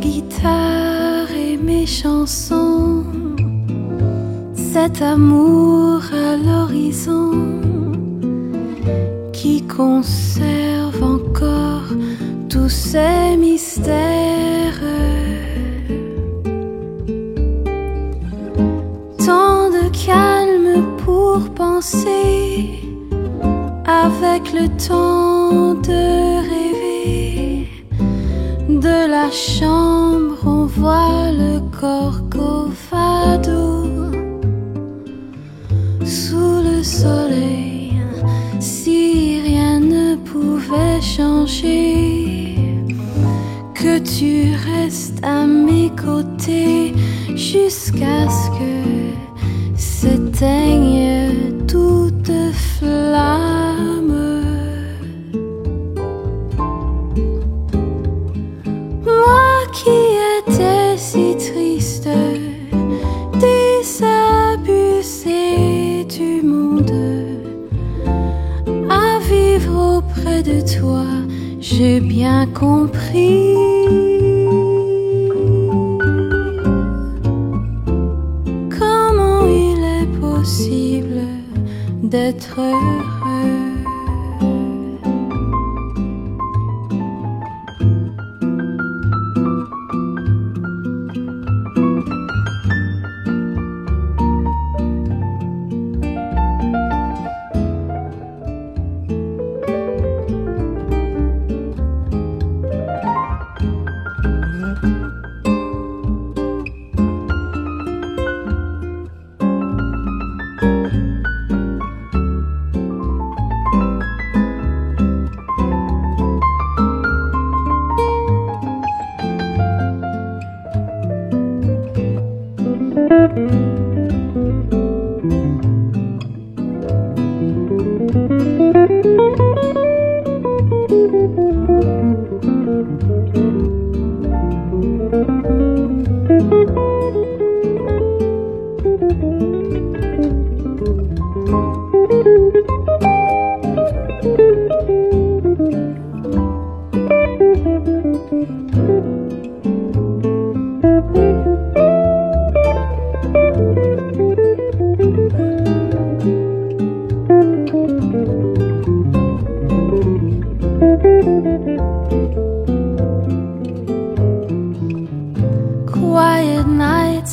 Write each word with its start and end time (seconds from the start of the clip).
guitare 0.00 1.30
et 1.30 1.56
mes 1.56 1.86
chansons, 1.86 3.04
cet 4.54 5.02
amour 5.02 6.00
à 6.12 6.36
l'horizon 6.36 7.32
qui 9.32 9.62
conserve 9.66 11.02
encore 11.02 11.90
tous 12.48 12.68
ces 12.68 13.36
mystères. 13.38 14.80
Tant 19.18 19.70
de 19.76 19.86
calme 20.06 20.96
pour 21.04 21.38
penser 21.54 22.80
avec 23.86 24.52
le 24.52 24.66
temps 24.88 25.74
de 25.74 26.40
rêver. 26.48 26.89
Chambre, 29.32 30.44
on 30.44 30.66
voit 30.66 31.30
le 31.30 31.60
corcovado 31.80 33.30
sous 36.04 36.62
le 36.64 36.82
soleil. 36.82 37.92
Si 38.58 39.40
rien 39.46 39.78
ne 39.78 40.16
pouvait 40.16 41.00
changer, 41.00 42.56
que 43.72 44.00
tu 44.00 44.56
restes 44.66 45.24
à 45.24 45.46
mes 45.46 45.90
côtés 45.90 46.92
jusqu'à 47.36 48.28
ce 48.28 48.50
que 48.58 49.76
s'éteigne 49.76 51.56
toute 51.68 52.32
flamme. 52.52 53.49
Qui 59.72 59.90
étais 60.38 60.96
si 60.96 61.36
triste, 61.36 62.08
désabusé 63.44 65.34
du 66.04 66.42
monde, 66.42 66.92
à 68.88 69.18
vivre 69.20 69.98
auprès 69.98 70.42
de 70.42 70.60
toi, 70.78 71.04
j'ai 71.60 72.00
bien 72.00 72.46
compris. 72.46 73.54
Comment 78.78 79.46
il 79.46 79.82
est 80.00 80.10
possible 80.20 81.22
d'être 82.02 82.58
heureux? 82.58 83.29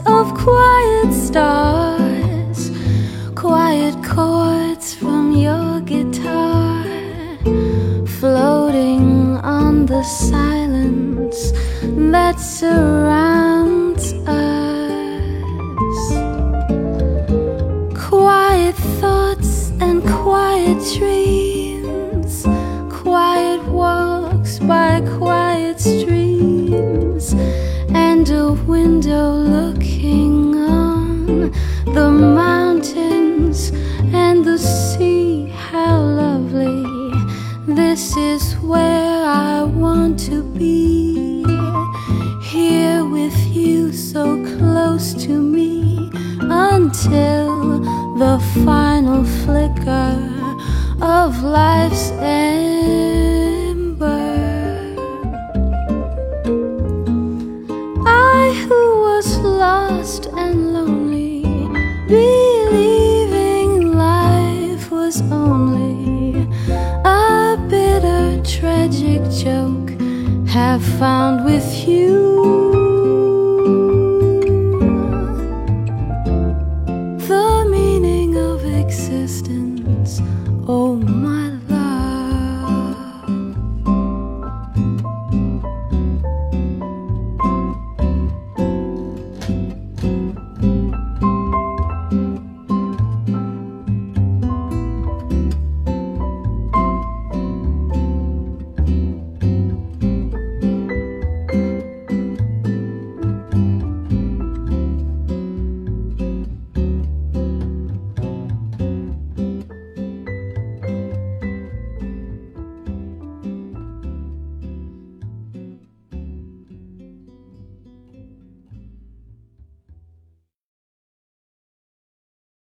Of 0.00 0.34
quiet 0.34 1.12
stars, 1.12 2.70
quiet 3.34 3.94
chords 4.02 4.94
from 4.94 5.32
your 5.32 5.80
guitar, 5.80 6.84
floating 8.18 9.36
on 9.38 9.86
the 9.86 10.02
silence 10.02 11.52
that 12.12 12.40
surrounds 12.40 14.12
us. 14.26 16.00
Quiet 18.08 18.74
thoughts 19.00 19.70
and 19.80 20.02
quiet 20.02 20.78
dreams, 20.98 22.46
quiet 22.90 23.62
walks 23.68 24.58
by 24.58 25.00
quiet 25.18 25.78
streams, 25.80 27.34
and 27.90 28.28
a 28.30 28.52
window 28.66 29.30
on 29.32 29.83
the 31.94 32.10
mountains 32.10 33.70
and 34.12 34.44
the 34.44 34.58
sea. 34.58 35.46
How 35.70 36.00
lovely! 36.00 36.82
This 37.68 38.16
is 38.16 38.54
where 38.54 39.24
I 39.24 39.62
want 39.62 40.18
to 40.30 40.42
be. 40.42 41.44
Here 42.42 43.04
with 43.04 43.38
you, 43.46 43.92
so 43.92 44.44
close 44.58 45.14
to 45.24 45.40
me, 45.40 46.10
until 46.40 47.78
the 48.18 48.40
final 48.64 49.22
flicker 49.24 50.18
of 51.00 51.42
life's 51.44 52.10
ember. 52.10 53.33
Was 65.14 65.32
only 65.32 66.48
a 67.04 67.56
bitter, 67.68 68.42
tragic 68.42 69.22
joke, 69.30 69.90
have 70.48 70.82
found 70.98 71.44
with 71.44 71.86
you 71.86 72.73